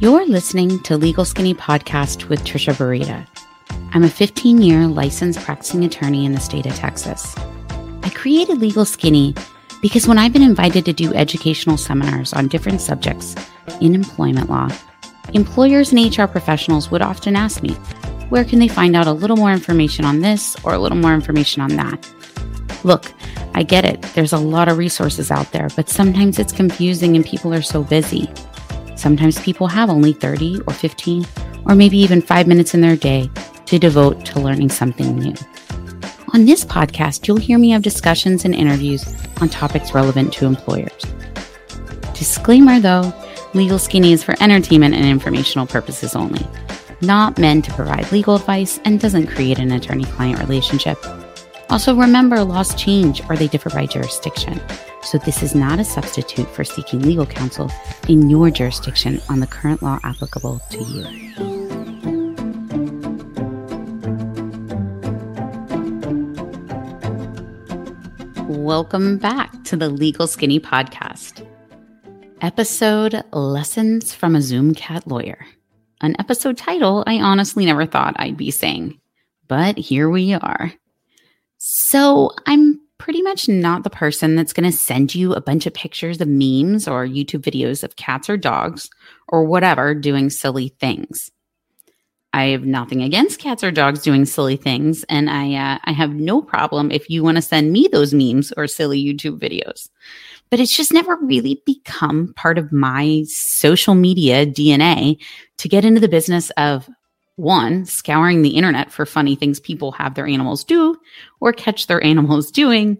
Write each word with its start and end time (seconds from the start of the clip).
You're 0.00 0.26
listening 0.26 0.80
to 0.84 0.96
Legal 0.96 1.26
Skinny 1.26 1.52
Podcast 1.52 2.30
with 2.30 2.42
Trisha 2.42 2.72
Burita. 2.72 3.26
I'm 3.92 4.02
a 4.02 4.08
15 4.08 4.62
year 4.62 4.86
licensed 4.86 5.40
practicing 5.40 5.84
attorney 5.84 6.24
in 6.24 6.32
the 6.32 6.40
state 6.40 6.64
of 6.64 6.74
Texas. 6.74 7.36
I 8.02 8.08
created 8.14 8.56
Legal 8.56 8.86
Skinny 8.86 9.34
because 9.82 10.08
when 10.08 10.16
I've 10.16 10.32
been 10.32 10.40
invited 10.40 10.86
to 10.86 10.94
do 10.94 11.12
educational 11.12 11.76
seminars 11.76 12.32
on 12.32 12.48
different 12.48 12.80
subjects 12.80 13.34
in 13.82 13.94
employment 13.94 14.48
law, 14.48 14.70
employers 15.34 15.92
and 15.92 16.18
HR 16.18 16.24
professionals 16.24 16.90
would 16.90 17.02
often 17.02 17.36
ask 17.36 17.62
me, 17.62 17.74
where 18.30 18.46
can 18.46 18.58
they 18.58 18.68
find 18.68 18.96
out 18.96 19.06
a 19.06 19.12
little 19.12 19.36
more 19.36 19.52
information 19.52 20.06
on 20.06 20.20
this 20.20 20.56
or 20.64 20.72
a 20.72 20.78
little 20.78 20.96
more 20.96 21.12
information 21.12 21.60
on 21.60 21.76
that? 21.76 22.10
Look, 22.84 23.12
I 23.52 23.64
get 23.64 23.84
it. 23.84 24.00
There's 24.14 24.32
a 24.32 24.38
lot 24.38 24.68
of 24.68 24.78
resources 24.78 25.30
out 25.30 25.52
there, 25.52 25.68
but 25.76 25.90
sometimes 25.90 26.38
it's 26.38 26.54
confusing 26.54 27.16
and 27.16 27.26
people 27.26 27.52
are 27.52 27.60
so 27.60 27.82
busy. 27.84 28.30
Sometimes 29.00 29.40
people 29.40 29.66
have 29.66 29.88
only 29.88 30.12
30 30.12 30.60
or 30.66 30.74
15 30.74 31.26
or 31.64 31.74
maybe 31.74 31.96
even 31.96 32.20
five 32.20 32.46
minutes 32.46 32.74
in 32.74 32.82
their 32.82 32.96
day 32.96 33.30
to 33.64 33.78
devote 33.78 34.26
to 34.26 34.40
learning 34.40 34.68
something 34.68 35.18
new. 35.18 35.32
On 36.34 36.44
this 36.44 36.66
podcast, 36.66 37.26
you'll 37.26 37.38
hear 37.38 37.58
me 37.58 37.70
have 37.70 37.80
discussions 37.80 38.44
and 38.44 38.54
interviews 38.54 39.02
on 39.40 39.48
topics 39.48 39.94
relevant 39.94 40.34
to 40.34 40.44
employers. 40.44 41.02
Disclaimer 42.12 42.78
though, 42.78 43.10
Legal 43.54 43.78
Skinny 43.78 44.12
is 44.12 44.22
for 44.22 44.34
entertainment 44.42 44.94
and 44.94 45.06
informational 45.06 45.66
purposes 45.66 46.14
only, 46.14 46.46
not 47.00 47.38
meant 47.38 47.64
to 47.64 47.72
provide 47.72 48.12
legal 48.12 48.36
advice 48.36 48.80
and 48.84 49.00
doesn't 49.00 49.28
create 49.28 49.58
an 49.58 49.72
attorney 49.72 50.04
client 50.04 50.38
relationship. 50.40 50.98
Also, 51.70 51.94
remember 51.94 52.44
laws 52.44 52.74
change 52.74 53.22
or 53.30 53.36
they 53.36 53.48
differ 53.48 53.70
by 53.70 53.86
jurisdiction. 53.86 54.60
So, 55.02 55.16
this 55.16 55.42
is 55.42 55.54
not 55.54 55.80
a 55.80 55.84
substitute 55.84 56.48
for 56.50 56.62
seeking 56.62 57.00
legal 57.00 57.24
counsel 57.24 57.70
in 58.06 58.28
your 58.28 58.50
jurisdiction 58.50 59.20
on 59.30 59.40
the 59.40 59.46
current 59.46 59.82
law 59.82 59.98
applicable 60.04 60.60
to 60.70 60.78
you. 60.78 61.04
Welcome 68.46 69.16
back 69.16 69.64
to 69.64 69.76
the 69.76 69.88
Legal 69.88 70.26
Skinny 70.26 70.60
Podcast. 70.60 71.46
Episode 72.42 73.24
Lessons 73.32 74.14
from 74.14 74.36
a 74.36 74.42
Zoom 74.42 74.74
Cat 74.74 75.06
Lawyer. 75.06 75.46
An 76.02 76.14
episode 76.18 76.58
title 76.58 77.04
I 77.06 77.20
honestly 77.20 77.64
never 77.64 77.86
thought 77.86 78.16
I'd 78.18 78.36
be 78.36 78.50
saying, 78.50 79.00
but 79.48 79.78
here 79.78 80.10
we 80.10 80.34
are. 80.34 80.74
So, 81.56 82.32
I'm 82.46 82.79
pretty 83.00 83.22
much 83.22 83.48
not 83.48 83.82
the 83.82 83.90
person 83.90 84.36
that's 84.36 84.52
going 84.52 84.70
to 84.70 84.76
send 84.76 85.14
you 85.14 85.32
a 85.32 85.40
bunch 85.40 85.66
of 85.66 85.72
pictures 85.72 86.20
of 86.20 86.28
memes 86.28 86.86
or 86.86 87.06
YouTube 87.06 87.40
videos 87.40 87.82
of 87.82 87.96
cats 87.96 88.28
or 88.28 88.36
dogs 88.36 88.90
or 89.26 89.42
whatever 89.42 89.94
doing 89.94 90.28
silly 90.28 90.68
things. 90.78 91.30
I 92.34 92.48
have 92.48 92.64
nothing 92.64 93.02
against 93.02 93.40
cats 93.40 93.64
or 93.64 93.72
dogs 93.72 94.02
doing 94.02 94.26
silly 94.26 94.56
things, 94.56 95.02
and 95.04 95.28
I 95.28 95.54
uh, 95.54 95.78
I 95.82 95.92
have 95.92 96.14
no 96.14 96.40
problem 96.42 96.92
if 96.92 97.10
you 97.10 97.24
want 97.24 97.38
to 97.38 97.42
send 97.42 97.72
me 97.72 97.88
those 97.90 98.14
memes 98.14 98.52
or 98.56 98.68
silly 98.68 99.02
YouTube 99.02 99.40
videos. 99.40 99.88
But 100.50 100.60
it's 100.60 100.76
just 100.76 100.92
never 100.92 101.16
really 101.16 101.62
become 101.66 102.34
part 102.36 102.58
of 102.58 102.70
my 102.70 103.24
social 103.26 103.94
media 103.94 104.46
DNA 104.46 105.16
to 105.56 105.68
get 105.68 105.84
into 105.84 106.00
the 106.00 106.08
business 106.08 106.50
of 106.50 106.88
one, 107.40 107.84
scouring 107.84 108.42
the 108.42 108.50
internet 108.50 108.92
for 108.92 109.06
funny 109.06 109.34
things 109.34 109.58
people 109.58 109.92
have 109.92 110.14
their 110.14 110.26
animals 110.26 110.62
do 110.64 110.96
or 111.40 111.52
catch 111.52 111.86
their 111.86 112.02
animals 112.04 112.50
doing. 112.50 112.98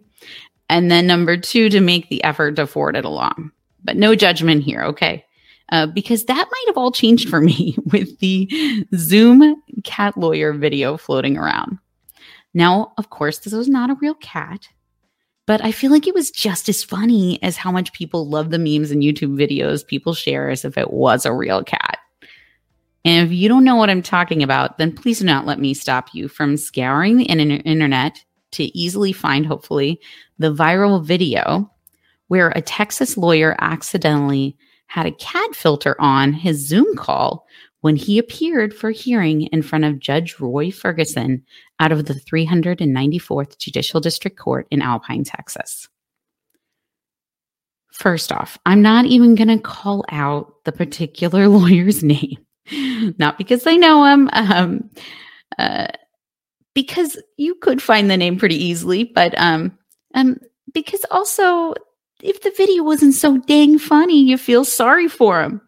And 0.68 0.90
then 0.90 1.06
number 1.06 1.36
two, 1.36 1.68
to 1.70 1.80
make 1.80 2.08
the 2.08 2.22
effort 2.22 2.56
to 2.56 2.66
forward 2.66 2.96
it 2.96 3.04
along. 3.04 3.50
But 3.82 3.96
no 3.96 4.14
judgment 4.14 4.62
here, 4.62 4.82
okay? 4.82 5.24
Uh, 5.70 5.86
because 5.86 6.24
that 6.24 6.48
might 6.50 6.64
have 6.66 6.76
all 6.76 6.92
changed 6.92 7.28
for 7.28 7.40
me 7.50 7.76
with 7.86 8.18
the 8.18 8.86
Zoom 8.96 9.60
cat 9.84 10.16
lawyer 10.16 10.52
video 10.52 10.96
floating 10.96 11.36
around. 11.36 11.78
Now, 12.52 12.92
of 12.98 13.10
course, 13.10 13.38
this 13.38 13.52
was 13.52 13.68
not 13.68 13.90
a 13.90 13.96
real 14.00 14.14
cat, 14.14 14.68
but 15.46 15.64
I 15.64 15.72
feel 15.72 15.90
like 15.90 16.06
it 16.06 16.14
was 16.14 16.30
just 16.30 16.68
as 16.68 16.82
funny 16.82 17.40
as 17.42 17.56
how 17.56 17.70
much 17.70 17.92
people 17.92 18.28
love 18.28 18.50
the 18.50 18.58
memes 18.58 18.90
and 18.90 19.02
YouTube 19.02 19.36
videos 19.36 19.86
people 19.86 20.14
share 20.14 20.50
as 20.50 20.64
if 20.64 20.76
it 20.76 20.92
was 20.92 21.24
a 21.24 21.32
real 21.32 21.62
cat. 21.62 21.99
And 23.04 23.26
if 23.26 23.32
you 23.32 23.48
don't 23.48 23.64
know 23.64 23.76
what 23.76 23.90
I'm 23.90 24.02
talking 24.02 24.42
about, 24.42 24.78
then 24.78 24.94
please 24.94 25.20
do 25.20 25.24
not 25.24 25.46
let 25.46 25.58
me 25.58 25.72
stop 25.72 26.10
you 26.12 26.28
from 26.28 26.56
scouring 26.56 27.16
the 27.16 27.24
internet 27.24 28.22
to 28.52 28.64
easily 28.78 29.12
find, 29.12 29.46
hopefully, 29.46 30.00
the 30.38 30.52
viral 30.52 31.02
video 31.02 31.70
where 32.28 32.50
a 32.50 32.60
Texas 32.60 33.16
lawyer 33.16 33.56
accidentally 33.60 34.56
had 34.86 35.06
a 35.06 35.12
cat 35.12 35.54
filter 35.54 35.96
on 36.00 36.32
his 36.32 36.66
Zoom 36.66 36.96
call 36.96 37.46
when 37.80 37.96
he 37.96 38.18
appeared 38.18 38.74
for 38.74 38.90
hearing 38.90 39.42
in 39.46 39.62
front 39.62 39.84
of 39.84 39.98
Judge 39.98 40.38
Roy 40.38 40.70
Ferguson 40.70 41.42
out 41.78 41.92
of 41.92 42.04
the 42.04 42.14
394th 42.14 43.56
Judicial 43.58 44.00
District 44.00 44.36
Court 44.36 44.66
in 44.70 44.82
Alpine, 44.82 45.24
Texas. 45.24 45.88
First 47.90 48.32
off, 48.32 48.58
I'm 48.66 48.82
not 48.82 49.06
even 49.06 49.34
going 49.34 49.48
to 49.48 49.58
call 49.58 50.04
out 50.10 50.64
the 50.64 50.72
particular 50.72 51.48
lawyer's 51.48 52.02
name 52.02 52.38
not 53.18 53.38
because 53.38 53.66
I 53.66 53.76
know 53.76 54.04
him, 54.04 54.28
um, 54.32 54.90
uh, 55.58 55.88
because 56.74 57.20
you 57.36 57.54
could 57.56 57.82
find 57.82 58.10
the 58.10 58.16
name 58.16 58.38
pretty 58.38 58.56
easily, 58.56 59.04
but 59.04 59.38
um, 59.38 59.76
um, 60.14 60.38
because 60.72 61.04
also 61.10 61.74
if 62.22 62.42
the 62.42 62.52
video 62.56 62.82
wasn't 62.82 63.14
so 63.14 63.38
dang 63.38 63.78
funny, 63.78 64.22
you 64.22 64.36
feel 64.36 64.64
sorry 64.64 65.08
for 65.08 65.42
him. 65.42 65.60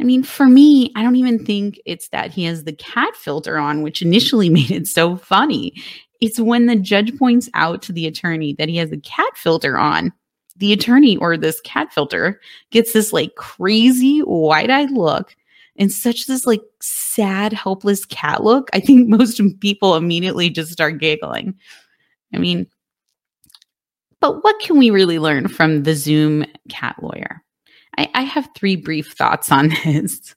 I 0.00 0.04
mean, 0.04 0.22
for 0.22 0.46
me, 0.46 0.92
I 0.94 1.02
don't 1.02 1.16
even 1.16 1.44
think 1.44 1.80
it's 1.86 2.08
that 2.08 2.30
he 2.30 2.44
has 2.44 2.64
the 2.64 2.74
cat 2.74 3.16
filter 3.16 3.56
on, 3.56 3.82
which 3.82 4.02
initially 4.02 4.48
made 4.50 4.70
it 4.70 4.86
so 4.86 5.16
funny. 5.16 5.72
It's 6.20 6.40
when 6.40 6.66
the 6.66 6.76
judge 6.76 7.16
points 7.18 7.48
out 7.54 7.82
to 7.82 7.92
the 7.92 8.06
attorney 8.06 8.54
that 8.58 8.68
he 8.68 8.76
has 8.76 8.90
the 8.90 9.00
cat 9.00 9.36
filter 9.36 9.76
on. 9.76 10.12
The 10.58 10.72
attorney 10.72 11.18
or 11.18 11.36
this 11.36 11.60
cat 11.62 11.92
filter 11.92 12.40
gets 12.70 12.92
this 12.94 13.12
like 13.12 13.34
crazy 13.34 14.22
wide 14.24 14.70
eyed 14.70 14.90
look 14.90 15.36
and 15.78 15.92
such 15.92 16.26
this 16.26 16.46
like 16.46 16.62
sad, 16.80 17.52
helpless 17.52 18.04
cat 18.04 18.42
look, 18.42 18.68
I 18.72 18.80
think 18.80 19.08
most 19.08 19.40
people 19.60 19.96
immediately 19.96 20.50
just 20.50 20.72
start 20.72 20.98
giggling. 20.98 21.54
I 22.34 22.38
mean, 22.38 22.66
but 24.20 24.42
what 24.42 24.58
can 24.60 24.78
we 24.78 24.90
really 24.90 25.18
learn 25.18 25.48
from 25.48 25.82
the 25.82 25.94
Zoom 25.94 26.44
cat 26.68 26.96
lawyer? 27.02 27.42
I, 27.98 28.08
I 28.14 28.22
have 28.22 28.48
three 28.54 28.76
brief 28.76 29.12
thoughts 29.12 29.50
on 29.50 29.68
this. 29.84 30.34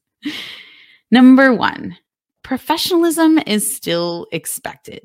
Number 1.11 1.53
one, 1.53 1.97
professionalism 2.43 3.39
is 3.47 3.75
still 3.75 4.27
expected. 4.31 5.01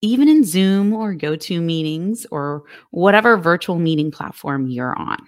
Even 0.00 0.28
in 0.28 0.44
Zoom 0.44 0.92
or 0.92 1.14
GoTo 1.14 1.60
meetings 1.60 2.26
or 2.32 2.64
whatever 2.90 3.36
virtual 3.36 3.78
meeting 3.78 4.10
platform 4.10 4.66
you're 4.66 4.98
on. 4.98 5.18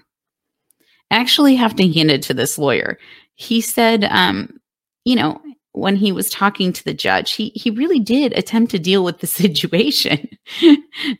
I 1.10 1.16
actually 1.16 1.54
have 1.54 1.76
to 1.76 1.92
hand 1.92 2.10
it 2.10 2.22
to 2.22 2.34
this 2.34 2.58
lawyer 2.58 2.98
he 3.34 3.60
said, 3.60 4.04
um, 4.04 4.60
you 5.04 5.16
know, 5.16 5.40
when 5.72 5.96
he 5.96 6.12
was 6.12 6.30
talking 6.30 6.72
to 6.72 6.84
the 6.84 6.94
judge, 6.94 7.32
he 7.32 7.50
he 7.50 7.70
really 7.70 8.00
did 8.00 8.32
attempt 8.32 8.70
to 8.70 8.78
deal 8.78 9.04
with 9.04 9.18
the 9.18 9.26
situation, 9.42 10.28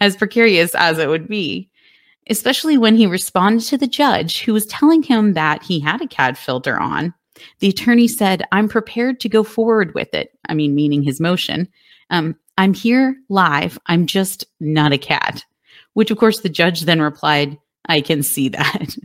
as 0.00 0.16
precarious 0.16 0.74
as 0.74 0.98
it 0.98 1.08
would 1.08 1.28
be. 1.28 1.70
Especially 2.30 2.78
when 2.78 2.96
he 2.96 3.06
responded 3.06 3.66
to 3.66 3.76
the 3.76 3.86
judge, 3.86 4.42
who 4.42 4.54
was 4.54 4.64
telling 4.64 5.02
him 5.02 5.34
that 5.34 5.62
he 5.62 5.78
had 5.78 6.00
a 6.00 6.06
cat 6.06 6.38
filter 6.38 6.80
on. 6.80 7.12
The 7.58 7.68
attorney 7.68 8.08
said, 8.08 8.44
"I'm 8.52 8.68
prepared 8.68 9.20
to 9.20 9.28
go 9.28 9.42
forward 9.42 9.94
with 9.94 10.14
it." 10.14 10.30
I 10.48 10.54
mean, 10.54 10.74
meaning 10.74 11.02
his 11.02 11.20
motion. 11.20 11.68
Um, 12.10 12.36
I'm 12.56 12.72
here 12.72 13.16
live. 13.28 13.78
I'm 13.86 14.06
just 14.06 14.46
not 14.60 14.92
a 14.92 14.98
cat. 14.98 15.44
Which, 15.94 16.10
of 16.10 16.18
course, 16.18 16.40
the 16.40 16.48
judge 16.48 16.82
then 16.82 17.02
replied, 17.02 17.58
"I 17.86 18.00
can 18.00 18.22
see 18.22 18.48
that." 18.50 18.96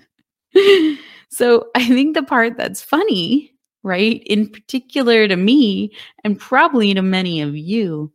So 1.29 1.67
I 1.75 1.87
think 1.87 2.15
the 2.15 2.23
part 2.23 2.57
that's 2.57 2.81
funny, 2.81 3.53
right, 3.83 4.21
in 4.25 4.49
particular 4.49 5.27
to 5.27 5.35
me 5.35 5.93
and 6.23 6.39
probably 6.39 6.93
to 6.93 7.01
many 7.01 7.41
of 7.41 7.55
you, 7.55 8.11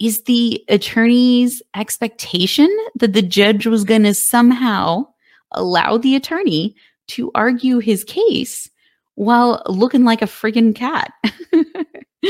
is 0.00 0.24
the 0.24 0.64
attorney's 0.68 1.62
expectation 1.76 2.68
that 2.96 3.12
the 3.12 3.22
judge 3.22 3.66
was 3.66 3.84
going 3.84 4.02
to 4.02 4.14
somehow 4.14 5.06
allow 5.52 5.96
the 5.96 6.16
attorney 6.16 6.74
to 7.08 7.30
argue 7.34 7.78
his 7.78 8.04
case 8.04 8.68
while 9.14 9.62
looking 9.66 10.04
like 10.04 10.22
a 10.22 10.26
friggin' 10.26 10.74
cat. 10.74 11.12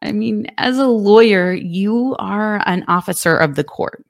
I 0.00 0.12
mean, 0.12 0.46
as 0.58 0.78
a 0.78 0.86
lawyer, 0.86 1.52
you 1.52 2.14
are 2.18 2.62
an 2.66 2.84
officer 2.88 3.36
of 3.36 3.54
the 3.54 3.64
court. 3.64 4.04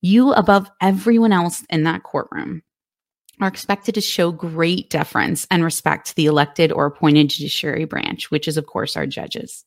You, 0.00 0.32
above 0.32 0.70
everyone 0.80 1.32
else 1.32 1.64
in 1.70 1.84
that 1.84 2.02
courtroom, 2.02 2.62
are 3.40 3.48
expected 3.48 3.94
to 3.94 4.00
show 4.00 4.32
great 4.32 4.90
deference 4.90 5.46
and 5.50 5.64
respect 5.64 6.08
to 6.08 6.16
the 6.16 6.26
elected 6.26 6.72
or 6.72 6.86
appointed 6.86 7.30
judiciary 7.30 7.84
branch, 7.84 8.30
which 8.30 8.48
is, 8.48 8.56
of 8.56 8.66
course, 8.66 8.96
our 8.96 9.06
judges. 9.06 9.64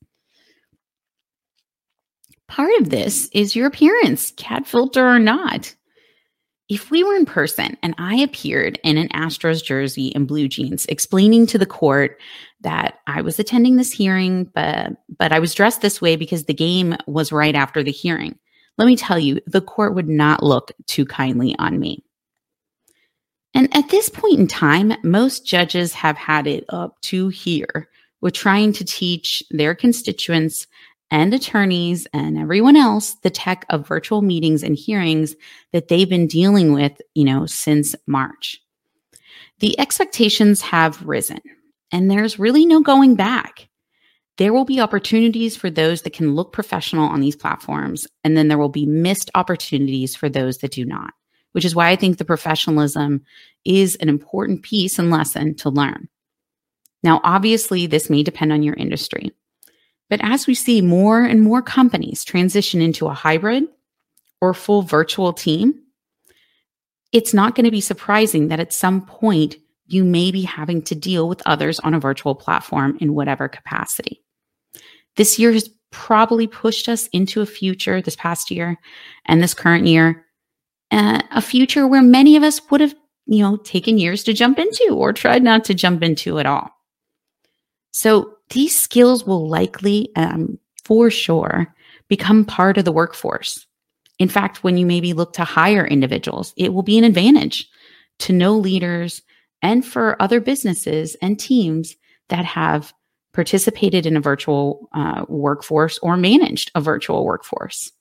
Part 2.48 2.72
of 2.82 2.90
this 2.90 3.30
is 3.34 3.56
your 3.56 3.68
appearance, 3.68 4.32
cat 4.32 4.68
filter 4.68 5.08
or 5.08 5.20
not. 5.20 5.74
if 6.72 6.90
we 6.90 7.04
were 7.04 7.16
in 7.16 7.26
person 7.26 7.76
and 7.84 7.94
I 7.98 8.16
appeared 8.16 8.80
in 8.86 8.98
an 8.98 9.10
Astros 9.10 9.62
jersey 9.62 10.16
and 10.16 10.26
blue 10.26 10.48
jeans 10.48 10.86
explaining 10.86 11.46
to 11.48 11.58
the 11.58 11.66
court 11.66 12.18
that 12.62 13.00
I 13.08 13.22
was 13.22 13.40
attending 13.40 13.76
this 13.76 13.92
hearing, 13.92 14.46
but 14.56 14.94
but 15.20 15.34
I 15.34 15.40
was 15.40 15.54
dressed 15.54 15.82
this 15.82 16.02
way 16.02 16.16
because 16.16 16.46
the 16.46 16.54
game 16.54 16.96
was 17.08 17.34
right 17.34 17.56
after 17.56 17.84
the 17.84 17.92
hearing. 17.92 18.40
Let 18.78 18.86
me 18.86 18.96
tell 18.96 19.20
you, 19.20 19.42
the 19.48 19.60
court 19.60 19.96
would 19.96 20.08
not 20.08 20.44
look 20.44 20.72
too 20.88 21.06
kindly 21.06 21.58
on 21.60 21.78
me. 21.78 22.06
And 23.54 23.76
at 23.76 23.90
this 23.90 24.10
point 24.10 24.40
in 24.40 24.48
time, 24.48 24.94
most 25.04 25.46
judges 25.46 25.94
have 25.94 26.18
had 26.18 26.48
it 26.48 26.66
up 26.70 27.00
to 27.02 27.28
here 27.30 27.90
with 28.22 28.34
trying 28.34 28.74
to 28.74 28.86
teach 28.86 29.44
their 29.52 29.76
constituents 29.76 30.68
and 31.10 31.34
attorneys 31.34 32.08
and 32.14 32.38
everyone 32.38 32.78
else 32.78 33.16
the 33.16 33.30
tech 33.30 33.66
of 33.70 33.88
virtual 33.88 34.22
meetings 34.22 34.64
and 34.64 34.78
hearings 34.78 35.36
that 35.74 35.90
they've 35.90 36.10
been 36.10 36.28
dealing 36.28 36.72
with, 36.72 37.02
you 37.14 37.26
know, 37.26 37.46
since 37.46 37.96
March. 38.08 38.62
The 39.60 39.78
expectations 39.80 40.62
have 40.62 41.02
risen 41.02 41.42
and 41.92 42.10
there's 42.10 42.40
really 42.40 42.66
no 42.66 42.82
going 42.82 43.16
back. 43.16 43.68
There 44.38 44.54
will 44.54 44.66
be 44.66 44.80
opportunities 44.80 45.56
for 45.56 45.70
those 45.70 46.02
that 46.02 46.14
can 46.14 46.34
look 46.36 46.54
professional 46.54 47.10
on 47.10 47.20
these 47.20 47.36
platforms, 47.36 48.08
and 48.24 48.36
then 48.36 48.48
there 48.48 48.58
will 48.58 48.70
be 48.70 48.86
missed 48.86 49.30
opportunities 49.36 50.16
for 50.16 50.30
those 50.30 50.60
that 50.60 50.72
do 50.72 50.86
not, 50.86 51.14
which 51.52 51.66
is 51.66 51.76
why 51.76 51.90
I 51.90 51.96
think 51.96 52.18
the 52.18 52.26
professionalism 52.26 53.24
is 53.66 53.96
an 53.98 54.10
important 54.10 54.64
piece 54.64 54.98
and 54.98 55.12
lesson 55.12 55.56
to 55.56 55.70
learn. 55.70 56.08
Now, 57.04 57.20
obviously, 57.24 57.88
this 57.88 58.10
may 58.10 58.24
depend 58.24 58.52
on 58.54 58.64
your 58.64 58.76
industry. 58.76 59.32
But 60.10 60.20
as 60.24 60.46
we 60.46 60.56
see 60.56 60.82
more 60.82 61.24
and 61.24 61.42
more 61.42 61.62
companies 61.62 62.24
transition 62.24 62.82
into 62.82 63.08
a 63.08 63.14
hybrid 63.14 63.66
or 64.42 64.54
full 64.54 64.82
virtual 64.82 65.34
team, 65.34 65.82
it's 67.12 67.34
not 67.34 67.56
going 67.56 67.66
to 67.66 67.72
be 67.72 67.82
surprising 67.82 68.50
that 68.50 68.60
at 68.60 68.74
some 68.74 69.06
point 69.06 69.56
you 69.88 70.04
may 70.04 70.32
be 70.32 70.44
having 70.44 70.82
to 70.84 70.96
deal 70.96 71.28
with 71.28 71.42
others 71.46 71.80
on 71.80 71.94
a 71.94 72.00
virtual 72.00 72.36
platform 72.36 72.98
in 73.02 73.14
whatever 73.14 73.48
capacity. 73.48 74.22
This 75.18 75.38
year 75.38 75.52
has 75.52 75.70
probably 75.92 76.48
pushed 76.48 76.88
us 76.88 77.08
into 77.08 77.42
a 77.42 77.46
future 77.46 78.02
this 78.02 78.16
past 78.16 78.50
year 78.50 78.78
and 79.26 79.44
this 79.44 79.54
current 79.54 79.88
year, 79.88 80.26
uh, 80.92 81.22
a 81.32 81.42
future 81.42 81.88
where 81.88 82.02
many 82.02 82.36
of 82.36 82.44
us 82.44 82.62
would 82.70 82.82
have, 82.82 82.94
you 83.26 83.40
know, 83.40 83.58
taken 83.58 83.98
years 83.98 84.24
to 84.24 84.34
jump 84.34 84.60
into 84.60 84.90
or 84.92 85.14
tried 85.14 85.44
not 85.44 85.64
to 85.66 85.74
jump 85.74 86.04
into 86.04 86.40
at 86.40 86.46
all. 86.46 86.70
So 87.92 88.36
these 88.50 88.78
skills 88.78 89.26
will 89.26 89.48
likely, 89.48 90.12
um, 90.16 90.60
for 90.84 91.10
sure, 91.10 91.74
become 92.08 92.46
part 92.46 92.78
of 92.78 92.86
the 92.86 92.92
workforce. 92.92 93.66
In 94.20 94.28
fact, 94.28 94.64
when 94.64 94.78
you 94.78 94.86
maybe 94.86 95.14
look 95.14 95.34
to 95.34 95.44
hire 95.44 95.86
individuals, 95.86 96.54
it 96.58 96.74
will 96.74 96.84
be 96.84 96.98
an 96.98 97.04
advantage 97.04 97.68
to 98.20 98.34
know 98.34 98.56
leaders 98.56 99.22
and 99.62 99.86
for 99.86 100.22
other 100.22 100.40
businesses 100.40 101.16
and 101.22 101.40
teams 101.40 101.96
that 102.30 102.46
have 102.46 102.94
participated 103.34 104.06
in 104.06 104.18
a 104.18 104.22
virtual 104.22 104.90
uh, 104.94 105.26
workforce 105.28 105.98
or 106.00 106.18
managed 106.18 106.72
a 106.76 106.82
virtual 106.82 107.26
workforce 107.26 107.92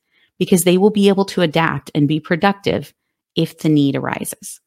because 0.40 0.64
they 0.64 0.78
will 0.78 0.90
be 0.90 1.08
able 1.08 1.26
to 1.26 1.42
adapt 1.42 1.92
and 1.94 2.08
be 2.08 2.18
productive 2.18 2.92
if 3.36 3.58
the 3.58 3.68
need 3.68 3.94
arises. 3.94 4.58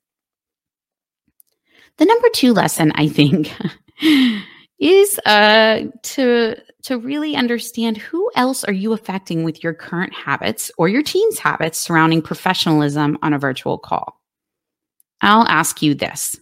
The 1.98 2.06
number 2.06 2.30
two 2.34 2.54
lesson, 2.54 2.92
I 2.96 3.10
think, 3.10 3.52
is 4.80 5.20
uh, 5.26 5.82
to 6.04 6.56
to 6.84 6.98
really 7.00 7.36
understand 7.36 7.98
who 7.98 8.30
else 8.36 8.64
are 8.66 8.74
you 8.74 8.94
affecting 8.94 9.44
with 9.44 9.64
your 9.64 9.74
current 9.74 10.14
habits 10.14 10.70
or 10.78 10.90
your 10.90 11.02
team's 11.02 11.40
habits 11.40 11.80
surrounding 11.80 12.22
professionalism 12.22 13.18
on 13.22 13.34
a 13.34 13.40
virtual 13.40 13.78
call. 13.78 14.22
I'll 15.22 15.48
ask 15.48 15.82
you 15.82 15.96
this. 15.96 16.38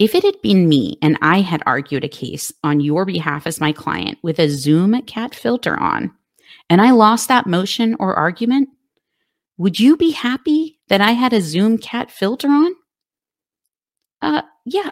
If 0.00 0.16
it 0.16 0.24
had 0.24 0.42
been 0.42 0.68
me 0.68 0.98
and 1.00 1.16
I 1.22 1.40
had 1.40 1.62
argued 1.66 2.02
a 2.02 2.08
case 2.08 2.52
on 2.64 2.80
your 2.80 3.04
behalf 3.04 3.46
as 3.46 3.60
my 3.60 3.70
client 3.70 4.18
with 4.22 4.40
a 4.40 4.50
Zoom 4.50 5.00
cat 5.02 5.36
filter 5.36 5.78
on, 5.78 6.12
and 6.68 6.80
I 6.80 6.90
lost 6.90 7.28
that 7.28 7.46
motion 7.46 7.96
or 7.98 8.14
argument, 8.14 8.68
would 9.58 9.78
you 9.78 9.96
be 9.96 10.10
happy 10.10 10.80
that 10.88 11.00
I 11.00 11.12
had 11.12 11.32
a 11.32 11.40
Zoom 11.40 11.78
cat 11.78 12.10
filter 12.10 12.48
on? 12.48 12.74
Uh, 14.20 14.42
yeah, 14.64 14.90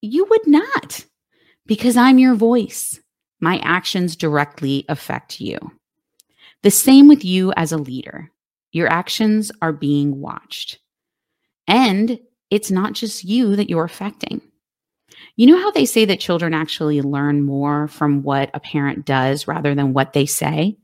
you 0.00 0.26
would 0.28 0.46
not 0.46 1.04
because 1.66 1.96
I'm 1.96 2.18
your 2.18 2.34
voice. 2.34 3.00
My 3.40 3.58
actions 3.58 4.16
directly 4.16 4.84
affect 4.88 5.40
you. 5.40 5.58
The 6.62 6.70
same 6.70 7.08
with 7.08 7.24
you 7.24 7.52
as 7.56 7.72
a 7.72 7.78
leader. 7.78 8.30
Your 8.72 8.88
actions 8.88 9.50
are 9.62 9.72
being 9.72 10.20
watched. 10.20 10.78
And 11.66 12.18
it's 12.50 12.70
not 12.70 12.94
just 12.94 13.24
you 13.24 13.56
that 13.56 13.70
you're 13.70 13.84
affecting. 13.84 14.40
You 15.36 15.46
know 15.46 15.60
how 15.60 15.70
they 15.70 15.84
say 15.84 16.04
that 16.06 16.20
children 16.20 16.52
actually 16.52 17.00
learn 17.00 17.42
more 17.42 17.88
from 17.88 18.22
what 18.22 18.50
a 18.54 18.60
parent 18.60 19.04
does 19.04 19.46
rather 19.46 19.74
than 19.74 19.92
what 19.92 20.12
they 20.12 20.26
say? 20.26 20.76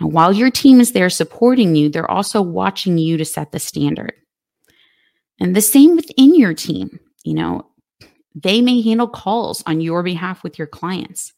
And 0.00 0.12
while 0.12 0.32
your 0.32 0.50
team 0.50 0.80
is 0.80 0.92
there 0.92 1.10
supporting 1.10 1.74
you, 1.74 1.88
they're 1.88 2.10
also 2.10 2.42
watching 2.42 2.98
you 2.98 3.16
to 3.16 3.24
set 3.24 3.52
the 3.52 3.58
standard. 3.58 4.12
And 5.40 5.54
the 5.54 5.62
same 5.62 5.96
within 5.96 6.34
your 6.34 6.54
team. 6.54 7.00
You 7.24 7.34
know, 7.34 7.66
they 8.34 8.60
may 8.60 8.82
handle 8.82 9.08
calls 9.08 9.62
on 9.66 9.80
your 9.80 10.02
behalf 10.02 10.42
with 10.42 10.58
your 10.58 10.66
clients 10.66 11.32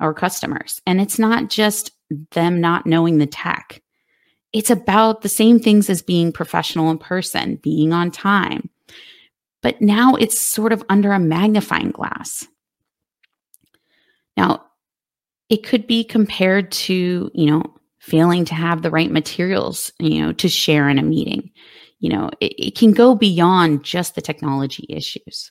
or 0.00 0.14
customers. 0.14 0.80
And 0.86 1.00
it's 1.00 1.18
not 1.18 1.50
just 1.50 1.90
them 2.32 2.60
not 2.60 2.86
knowing 2.86 3.18
the 3.18 3.26
tech, 3.26 3.80
it's 4.52 4.70
about 4.70 5.22
the 5.22 5.28
same 5.28 5.58
things 5.58 5.90
as 5.90 6.00
being 6.00 6.30
professional 6.30 6.90
in 6.90 6.98
person, 6.98 7.56
being 7.56 7.92
on 7.92 8.12
time. 8.12 8.70
But 9.62 9.80
now 9.80 10.14
it's 10.14 10.40
sort 10.40 10.72
of 10.72 10.84
under 10.88 11.12
a 11.12 11.18
magnifying 11.18 11.90
glass. 11.90 12.46
Now, 14.36 14.64
it 15.48 15.64
could 15.64 15.88
be 15.88 16.04
compared 16.04 16.70
to, 16.72 17.30
you 17.34 17.46
know, 17.50 17.73
failing 18.04 18.44
to 18.44 18.54
have 18.54 18.82
the 18.82 18.90
right 18.90 19.10
materials, 19.10 19.90
you 19.98 20.20
know, 20.20 20.32
to 20.32 20.46
share 20.46 20.90
in 20.90 20.98
a 20.98 21.02
meeting. 21.02 21.50
You 22.00 22.10
know, 22.10 22.30
it, 22.38 22.52
it 22.58 22.76
can 22.76 22.92
go 22.92 23.14
beyond 23.14 23.82
just 23.82 24.14
the 24.14 24.20
technology 24.20 24.84
issues. 24.90 25.50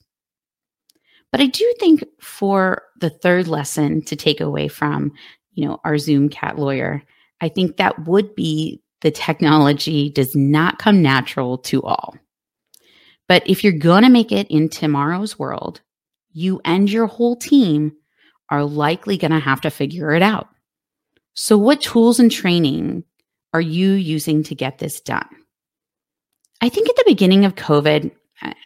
But 1.31 1.41
I 1.41 1.47
do 1.47 1.73
think 1.79 2.03
for 2.21 2.83
the 2.99 3.09
third 3.09 3.47
lesson 3.47 4.03
to 4.03 4.15
take 4.15 4.39
away 4.39 4.67
from, 4.67 5.13
you 5.53 5.67
know, 5.67 5.79
our 5.83 5.97
Zoom 5.97 6.29
cat 6.29 6.59
lawyer, 6.59 7.01
I 7.41 7.49
think 7.49 7.77
that 7.77 8.05
would 8.05 8.35
be 8.35 8.83
the 9.01 9.09
technology 9.09 10.11
does 10.11 10.35
not 10.35 10.77
come 10.77 11.01
natural 11.01 11.57
to 11.57 11.81
all. 11.81 12.15
But 13.27 13.49
if 13.49 13.63
you're 13.63 13.73
going 13.73 14.03
to 14.03 14.09
make 14.09 14.31
it 14.31 14.45
in 14.51 14.69
tomorrow's 14.69 15.39
world, 15.39 15.81
you 16.33 16.61
and 16.63 16.87
your 16.87 17.07
whole 17.07 17.35
team 17.35 17.93
are 18.51 18.63
likely 18.63 19.17
going 19.17 19.31
to 19.31 19.39
have 19.39 19.61
to 19.61 19.71
figure 19.71 20.11
it 20.11 20.21
out. 20.21 20.49
So, 21.33 21.57
what 21.57 21.81
tools 21.81 22.19
and 22.19 22.31
training 22.31 23.03
are 23.53 23.61
you 23.61 23.93
using 23.93 24.43
to 24.43 24.55
get 24.55 24.79
this 24.79 24.99
done? 25.01 25.27
I 26.61 26.69
think 26.69 26.89
at 26.89 26.95
the 26.95 27.03
beginning 27.07 27.45
of 27.45 27.55
COVID, 27.55 28.11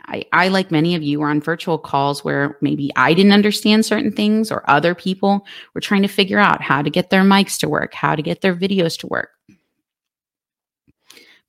I, 0.05 0.25
I, 0.31 0.47
like 0.47 0.71
many 0.71 0.95
of 0.95 1.03
you, 1.03 1.19
were 1.19 1.29
on 1.29 1.41
virtual 1.41 1.77
calls 1.77 2.24
where 2.24 2.57
maybe 2.62 2.91
I 2.95 3.13
didn't 3.13 3.31
understand 3.31 3.86
certain 3.86 4.12
things 4.12 4.51
or 4.51 4.69
other 4.69 4.95
people 4.95 5.45
were 5.74 5.81
trying 5.81 6.01
to 6.01 6.07
figure 6.07 6.39
out 6.39 6.62
how 6.62 6.81
to 6.81 6.89
get 6.89 7.09
their 7.09 7.24
mics 7.24 7.59
to 7.59 7.69
work, 7.69 7.93
how 7.93 8.15
to 8.15 8.21
get 8.21 8.41
their 8.41 8.55
videos 8.55 8.97
to 9.00 9.07
work. 9.07 9.29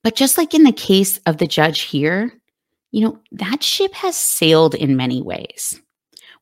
But 0.03 0.15
just 0.15 0.37
like 0.37 0.53
in 0.53 0.63
the 0.63 0.71
case 0.71 1.19
of 1.25 1.37
the 1.37 1.47
judge 1.47 1.81
here, 1.81 2.31
you 2.91 3.01
know, 3.01 3.19
that 3.33 3.63
ship 3.63 3.93
has 3.93 4.15
sailed 4.15 4.75
in 4.75 4.95
many 4.95 5.21
ways. 5.21 5.79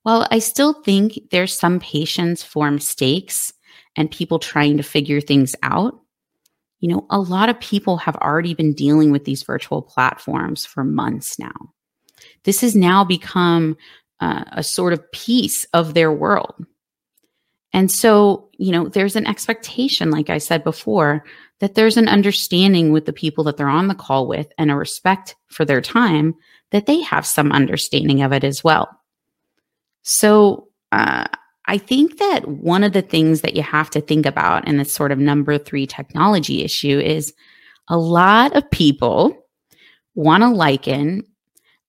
While 0.03 0.27
I 0.31 0.39
still 0.39 0.73
think 0.83 1.19
there's 1.31 1.57
some 1.57 1.79
patience 1.79 2.43
for 2.43 2.71
mistakes 2.71 3.51
and 3.97 4.09
people 4.11 4.39
trying 4.39 4.77
to 4.77 4.83
figure 4.83 5.19
things 5.19 5.55
out, 5.63 5.99
you 6.79 6.87
know, 6.87 7.05
a 7.09 7.19
lot 7.19 7.49
of 7.49 7.59
people 7.59 7.97
have 7.97 8.15
already 8.17 8.53
been 8.53 8.73
dealing 8.73 9.11
with 9.11 9.25
these 9.25 9.43
virtual 9.43 9.81
platforms 9.81 10.65
for 10.65 10.83
months 10.83 11.39
now. 11.39 11.73
This 12.43 12.61
has 12.61 12.75
now 12.75 13.03
become 13.03 13.75
uh, 14.19 14.43
a 14.51 14.63
sort 14.63 14.93
of 14.93 15.11
piece 15.11 15.65
of 15.73 15.95
their 15.95 16.11
world. 16.11 16.65
And 17.73 17.91
so, 17.91 18.49
you 18.57 18.71
know, 18.71 18.87
there's 18.87 19.15
an 19.15 19.27
expectation, 19.27 20.09
like 20.11 20.29
I 20.29 20.37
said 20.37 20.63
before, 20.63 21.23
that 21.59 21.75
there's 21.75 21.97
an 21.97 22.07
understanding 22.07 22.91
with 22.91 23.05
the 23.05 23.13
people 23.13 23.43
that 23.45 23.57
they're 23.57 23.67
on 23.67 23.87
the 23.87 23.95
call 23.95 24.27
with 24.27 24.51
and 24.57 24.71
a 24.71 24.75
respect 24.75 25.35
for 25.47 25.65
their 25.65 25.81
time 25.81 26.35
that 26.71 26.85
they 26.85 27.01
have 27.01 27.25
some 27.25 27.51
understanding 27.51 28.21
of 28.21 28.31
it 28.31 28.43
as 28.43 28.63
well. 28.63 28.89
So, 30.03 30.69
uh, 30.91 31.25
I 31.67 31.77
think 31.77 32.17
that 32.17 32.47
one 32.47 32.83
of 32.83 32.93
the 32.93 33.01
things 33.01 33.41
that 33.41 33.55
you 33.55 33.61
have 33.61 33.89
to 33.91 34.01
think 34.01 34.25
about 34.25 34.67
in 34.67 34.77
this 34.77 34.91
sort 34.91 35.11
of 35.11 35.19
number 35.19 35.57
three 35.57 35.85
technology 35.85 36.63
issue 36.63 36.99
is 36.99 37.33
a 37.89 37.97
lot 37.97 38.55
of 38.55 38.69
people 38.71 39.45
want 40.15 40.43
to 40.43 40.49
liken 40.49 41.23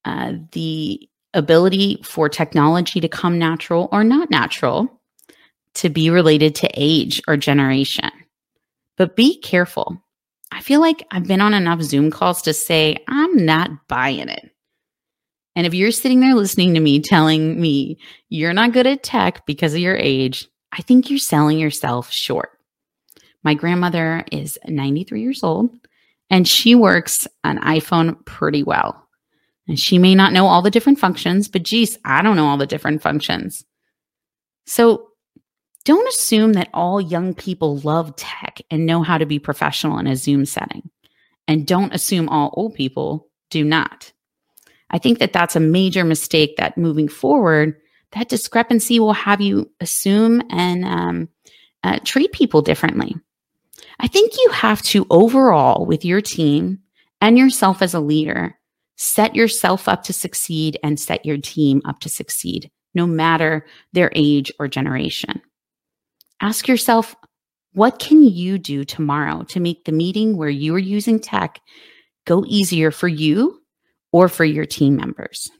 uh, 0.04 0.32
the 0.52 1.08
ability 1.34 2.00
for 2.02 2.28
technology 2.28 3.00
to 3.00 3.08
come 3.08 3.38
natural 3.38 3.88
or 3.92 4.02
not 4.02 4.30
natural 4.30 5.00
to 5.74 5.88
be 5.88 6.10
related 6.10 6.54
to 6.56 6.70
age 6.74 7.22
or 7.28 7.36
generation. 7.36 8.10
But 8.96 9.14
be 9.14 9.40
careful. 9.40 10.02
I 10.50 10.60
feel 10.60 10.80
like 10.80 11.06
I've 11.10 11.26
been 11.26 11.40
on 11.40 11.54
enough 11.54 11.82
Zoom 11.82 12.10
calls 12.10 12.42
to 12.42 12.52
say 12.52 12.96
I'm 13.06 13.44
not 13.44 13.70
buying 13.86 14.28
it. 14.28 14.50
And 15.58 15.66
if 15.66 15.74
you're 15.74 15.90
sitting 15.90 16.20
there 16.20 16.36
listening 16.36 16.74
to 16.74 16.80
me 16.80 17.00
telling 17.00 17.60
me 17.60 17.98
you're 18.28 18.52
not 18.52 18.72
good 18.72 18.86
at 18.86 19.02
tech 19.02 19.44
because 19.44 19.74
of 19.74 19.80
your 19.80 19.96
age, 19.96 20.46
I 20.70 20.82
think 20.82 21.10
you're 21.10 21.18
selling 21.18 21.58
yourself 21.58 22.12
short. 22.12 22.50
My 23.42 23.54
grandmother 23.54 24.24
is 24.30 24.56
93 24.68 25.20
years 25.20 25.42
old 25.42 25.70
and 26.30 26.46
she 26.46 26.76
works 26.76 27.26
an 27.42 27.58
iPhone 27.58 28.24
pretty 28.24 28.62
well. 28.62 29.04
And 29.66 29.80
she 29.80 29.98
may 29.98 30.14
not 30.14 30.32
know 30.32 30.46
all 30.46 30.62
the 30.62 30.70
different 30.70 31.00
functions, 31.00 31.48
but 31.48 31.64
geez, 31.64 31.98
I 32.04 32.22
don't 32.22 32.36
know 32.36 32.46
all 32.46 32.56
the 32.56 32.64
different 32.64 33.02
functions. 33.02 33.64
So 34.64 35.08
don't 35.84 36.08
assume 36.08 36.52
that 36.52 36.70
all 36.72 37.00
young 37.00 37.34
people 37.34 37.78
love 37.78 38.14
tech 38.14 38.60
and 38.70 38.86
know 38.86 39.02
how 39.02 39.18
to 39.18 39.26
be 39.26 39.40
professional 39.40 39.98
in 39.98 40.06
a 40.06 40.14
Zoom 40.14 40.46
setting. 40.46 40.88
And 41.48 41.66
don't 41.66 41.92
assume 41.92 42.28
all 42.28 42.54
old 42.56 42.74
people 42.74 43.26
do 43.50 43.64
not. 43.64 44.12
I 44.90 44.98
think 44.98 45.18
that 45.18 45.32
that's 45.32 45.56
a 45.56 45.60
major 45.60 46.04
mistake 46.04 46.56
that 46.56 46.78
moving 46.78 47.08
forward, 47.08 47.76
that 48.12 48.28
discrepancy 48.28 49.00
will 49.00 49.12
have 49.12 49.40
you 49.40 49.70
assume 49.80 50.42
and 50.50 50.84
um, 50.84 51.28
uh, 51.84 51.98
treat 52.04 52.32
people 52.32 52.62
differently. 52.62 53.14
I 54.00 54.06
think 54.06 54.32
you 54.34 54.50
have 54.52 54.82
to 54.82 55.06
overall, 55.10 55.84
with 55.84 56.04
your 56.04 56.20
team 56.20 56.80
and 57.20 57.36
yourself 57.36 57.82
as 57.82 57.94
a 57.94 58.00
leader, 58.00 58.56
set 58.96 59.34
yourself 59.36 59.88
up 59.88 60.04
to 60.04 60.12
succeed 60.12 60.78
and 60.82 60.98
set 60.98 61.26
your 61.26 61.38
team 61.38 61.82
up 61.84 62.00
to 62.00 62.08
succeed, 62.08 62.70
no 62.94 63.06
matter 63.06 63.66
their 63.92 64.10
age 64.14 64.52
or 64.58 64.68
generation. 64.68 65.40
Ask 66.40 66.68
yourself, 66.68 67.14
what 67.72 67.98
can 67.98 68.22
you 68.22 68.58
do 68.58 68.84
tomorrow 68.84 69.42
to 69.44 69.60
make 69.60 69.84
the 69.84 69.92
meeting 69.92 70.36
where 70.36 70.48
you 70.48 70.74
are 70.74 70.80
using 70.80 71.20
tech 71.20 71.60
go 72.24 72.44
easier 72.46 72.90
for 72.90 73.08
you 73.08 73.57
or 74.12 74.28
for 74.28 74.44
your 74.44 74.66
team 74.66 74.96
members? 74.96 75.50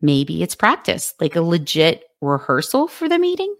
Maybe 0.00 0.42
it's 0.42 0.54
practice, 0.54 1.14
like 1.20 1.36
a 1.36 1.42
legit 1.42 2.04
rehearsal 2.20 2.88
for 2.88 3.08
the 3.08 3.18
meeting. 3.18 3.54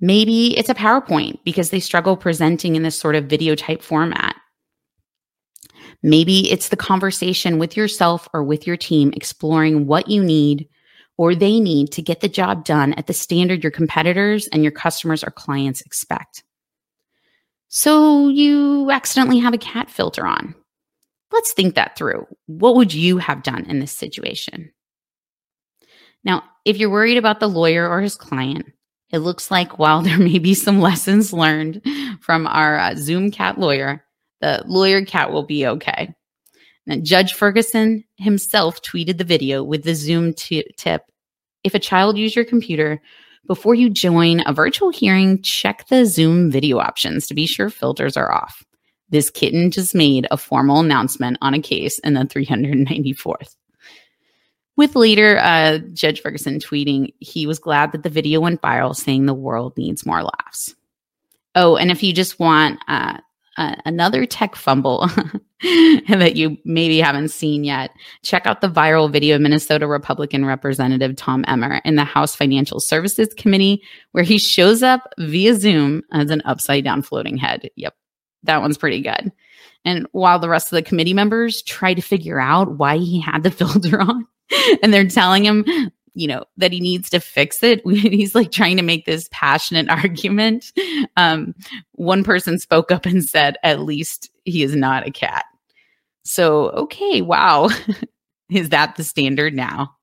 Maybe 0.00 0.56
it's 0.58 0.68
a 0.68 0.74
PowerPoint 0.74 1.38
because 1.44 1.70
they 1.70 1.80
struggle 1.80 2.16
presenting 2.16 2.76
in 2.76 2.82
this 2.82 2.98
sort 2.98 3.14
of 3.14 3.26
video 3.26 3.54
type 3.54 3.82
format. 3.82 4.36
Maybe 6.02 6.50
it's 6.50 6.68
the 6.68 6.76
conversation 6.76 7.58
with 7.58 7.76
yourself 7.76 8.28
or 8.32 8.44
with 8.44 8.66
your 8.66 8.76
team 8.76 9.12
exploring 9.14 9.86
what 9.86 10.08
you 10.08 10.22
need 10.22 10.68
or 11.18 11.34
they 11.34 11.60
need 11.60 11.90
to 11.92 12.02
get 12.02 12.20
the 12.20 12.28
job 12.28 12.64
done 12.64 12.92
at 12.94 13.06
the 13.06 13.14
standard 13.14 13.62
your 13.62 13.70
competitors 13.70 14.48
and 14.48 14.62
your 14.62 14.72
customers 14.72 15.24
or 15.24 15.30
clients 15.30 15.80
expect. 15.80 16.42
So 17.68 18.28
you 18.28 18.90
accidentally 18.90 19.38
have 19.38 19.54
a 19.54 19.58
cat 19.58 19.90
filter 19.90 20.26
on. 20.26 20.54
Let's 21.32 21.52
think 21.52 21.74
that 21.74 21.96
through. 21.96 22.26
What 22.46 22.76
would 22.76 22.94
you 22.94 23.18
have 23.18 23.42
done 23.42 23.64
in 23.66 23.80
this 23.80 23.92
situation? 23.92 24.72
Now, 26.24 26.42
if 26.64 26.76
you're 26.78 26.90
worried 26.90 27.18
about 27.18 27.40
the 27.40 27.48
lawyer 27.48 27.88
or 27.88 28.00
his 28.00 28.16
client, 28.16 28.66
it 29.10 29.18
looks 29.18 29.50
like 29.50 29.78
while 29.78 30.02
there 30.02 30.18
may 30.18 30.38
be 30.38 30.54
some 30.54 30.80
lessons 30.80 31.32
learned 31.32 31.82
from 32.20 32.46
our 32.46 32.78
uh, 32.78 32.94
Zoom 32.96 33.30
cat 33.30 33.58
lawyer, 33.58 34.04
the 34.40 34.62
lawyer 34.66 35.04
cat 35.04 35.32
will 35.32 35.44
be 35.44 35.66
okay. 35.66 36.14
And 36.88 37.04
Judge 37.04 37.34
Ferguson 37.34 38.04
himself 38.16 38.80
tweeted 38.82 39.18
the 39.18 39.24
video 39.24 39.64
with 39.64 39.82
the 39.82 39.94
Zoom 39.94 40.34
t- 40.34 40.70
tip. 40.76 41.02
If 41.64 41.74
a 41.74 41.80
child 41.80 42.16
used 42.16 42.36
your 42.36 42.44
computer 42.44 43.00
before 43.46 43.74
you 43.74 43.90
join 43.90 44.42
a 44.46 44.52
virtual 44.52 44.90
hearing, 44.90 45.42
check 45.42 45.86
the 45.88 46.04
Zoom 46.04 46.50
video 46.50 46.78
options 46.78 47.26
to 47.26 47.34
be 47.34 47.46
sure 47.46 47.70
filters 47.70 48.16
are 48.16 48.32
off. 48.32 48.64
This 49.10 49.30
kitten 49.30 49.70
just 49.70 49.94
made 49.94 50.26
a 50.30 50.36
formal 50.36 50.80
announcement 50.80 51.38
on 51.40 51.54
a 51.54 51.62
case 51.62 51.98
in 52.00 52.14
the 52.14 52.20
394th. 52.20 53.54
With 54.76 54.94
later 54.94 55.38
uh, 55.38 55.78
Judge 55.94 56.20
Ferguson 56.20 56.58
tweeting, 56.58 57.14
he 57.18 57.46
was 57.46 57.58
glad 57.58 57.92
that 57.92 58.02
the 58.02 58.10
video 58.10 58.40
went 58.40 58.60
viral, 58.60 58.94
saying 58.94 59.24
the 59.24 59.34
world 59.34 59.76
needs 59.76 60.04
more 60.04 60.22
laughs. 60.22 60.74
Oh, 61.54 61.76
and 61.76 61.90
if 61.90 62.02
you 62.02 62.12
just 62.12 62.38
want 62.38 62.78
uh, 62.86 63.16
uh, 63.56 63.76
another 63.86 64.26
tech 64.26 64.54
fumble 64.54 65.08
that 66.08 66.36
you 66.36 66.58
maybe 66.66 67.00
haven't 67.00 67.28
seen 67.28 67.64
yet, 67.64 67.90
check 68.22 68.46
out 68.46 68.60
the 68.60 68.68
viral 68.68 69.10
video 69.10 69.36
of 69.36 69.40
Minnesota 69.40 69.86
Republican 69.86 70.44
Representative 70.44 71.16
Tom 71.16 71.44
Emmer 71.48 71.80
in 71.86 71.96
the 71.96 72.04
House 72.04 72.36
Financial 72.36 72.78
Services 72.78 73.32
Committee, 73.38 73.82
where 74.12 74.24
he 74.24 74.38
shows 74.38 74.82
up 74.82 75.08
via 75.18 75.54
Zoom 75.54 76.02
as 76.12 76.30
an 76.30 76.42
upside 76.44 76.84
down 76.84 77.00
floating 77.00 77.38
head. 77.38 77.70
Yep, 77.76 77.94
that 78.46 78.60
one's 78.60 78.78
pretty 78.78 79.00
good. 79.00 79.32
And 79.84 80.06
while 80.12 80.38
the 80.38 80.48
rest 80.48 80.66
of 80.66 80.76
the 80.76 80.82
committee 80.82 81.14
members 81.14 81.62
try 81.62 81.94
to 81.94 82.02
figure 82.02 82.40
out 82.40 82.78
why 82.78 82.96
he 82.96 83.20
had 83.20 83.42
the 83.42 83.50
filter 83.52 84.00
on, 84.00 84.26
and 84.82 84.92
they're 84.92 85.06
telling 85.06 85.44
him, 85.44 85.64
you 86.14 86.26
know, 86.26 86.44
that 86.56 86.72
he 86.72 86.80
needs 86.80 87.10
to 87.10 87.20
fix 87.20 87.62
it. 87.62 87.86
He's 87.86 88.34
like 88.34 88.50
trying 88.50 88.78
to 88.78 88.82
make 88.82 89.04
this 89.04 89.28
passionate 89.30 89.88
argument. 89.90 90.72
Um, 91.16 91.54
one 91.92 92.24
person 92.24 92.58
spoke 92.58 92.90
up 92.90 93.06
and 93.06 93.22
said, 93.24 93.56
at 93.62 93.80
least 93.80 94.30
he 94.44 94.62
is 94.62 94.74
not 94.74 95.06
a 95.06 95.10
cat. 95.10 95.44
So, 96.24 96.70
okay, 96.70 97.22
wow. 97.22 97.68
is 98.50 98.70
that 98.70 98.96
the 98.96 99.04
standard 99.04 99.54
now? 99.54 99.94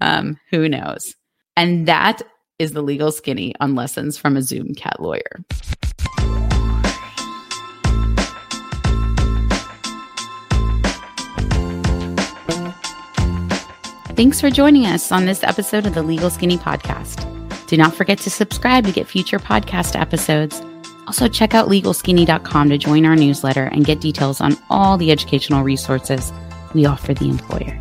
Um, 0.00 0.38
who 0.50 0.68
knows? 0.68 1.14
And 1.56 1.86
that 1.86 2.22
is 2.58 2.72
the 2.72 2.82
legal 2.82 3.12
skinny 3.12 3.54
on 3.60 3.74
lessons 3.74 4.16
from 4.16 4.36
a 4.36 4.42
Zoom 4.42 4.74
cat 4.74 5.00
lawyer. 5.00 5.44
Thanks 14.16 14.40
for 14.40 14.48
joining 14.48 14.86
us 14.86 15.10
on 15.10 15.26
this 15.26 15.42
episode 15.42 15.86
of 15.86 15.94
the 15.94 16.02
Legal 16.04 16.30
Skinny 16.30 16.56
Podcast. 16.56 17.26
Do 17.66 17.76
not 17.76 17.96
forget 17.96 18.16
to 18.18 18.30
subscribe 18.30 18.84
to 18.84 18.92
get 18.92 19.08
future 19.08 19.40
podcast 19.40 19.98
episodes. 20.00 20.62
Also, 21.08 21.26
check 21.26 21.52
out 21.52 21.68
legalskinny.com 21.68 22.68
to 22.68 22.78
join 22.78 23.06
our 23.06 23.16
newsletter 23.16 23.64
and 23.64 23.84
get 23.84 24.00
details 24.00 24.40
on 24.40 24.56
all 24.70 24.96
the 24.96 25.10
educational 25.10 25.64
resources 25.64 26.32
we 26.74 26.86
offer 26.86 27.12
the 27.12 27.28
employer. 27.28 27.80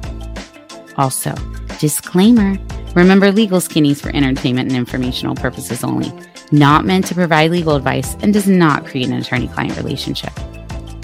Also, 0.98 1.36
disclaimer 1.80 2.58
remember, 2.96 3.32
Legal 3.32 3.62
Skinny 3.62 3.92
is 3.92 4.02
for 4.02 4.10
entertainment 4.10 4.70
and 4.70 4.78
informational 4.78 5.36
purposes 5.36 5.84
only, 5.84 6.12
not 6.52 6.84
meant 6.84 7.06
to 7.06 7.14
provide 7.14 7.52
legal 7.52 7.76
advice, 7.76 8.16
and 8.22 8.34
does 8.34 8.48
not 8.48 8.88
create 8.88 9.08
an 9.08 9.14
attorney 9.14 9.50
client 9.50 9.78
relationship. 9.78 10.34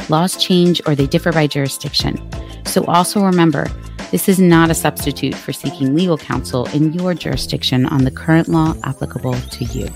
Laws 0.10 0.44
change 0.44 0.82
or 0.88 0.96
they 0.96 1.06
differ 1.06 1.32
by 1.32 1.46
jurisdiction. 1.46 2.18
So, 2.66 2.84
also 2.86 3.24
remember, 3.24 3.68
this 4.12 4.28
is 4.28 4.40
not 4.40 4.72
a 4.72 4.74
substitute 4.74 5.36
for 5.36 5.54
seeking 5.54 5.96
legal 5.96 6.18
counsel 6.18 6.66
in 6.68 6.94
your 6.94 7.14
jurisdiction 7.14 7.86
on 7.86 8.04
the 8.04 8.12
current 8.12 8.48
law 8.48 8.74
applicable 8.84 9.34
to 9.34 9.66
you. 9.66 9.88